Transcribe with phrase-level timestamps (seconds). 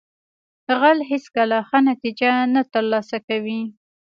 [0.79, 3.61] غل هیڅکله ښه نتیجه نه ترلاسه کوي